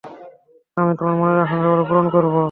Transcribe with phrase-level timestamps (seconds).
[0.77, 2.35] আমি তোমার মনের আকাঙ্ক্ষাগুলো পূরণ করব।